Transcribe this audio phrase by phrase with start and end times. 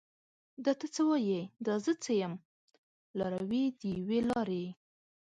[0.63, 2.33] دا ته څه یې؟ دا زه څه یم؟
[3.17, 4.65] لاروي د یوې لارې